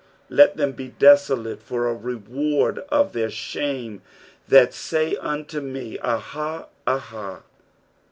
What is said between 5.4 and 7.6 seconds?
me. Aha, aha.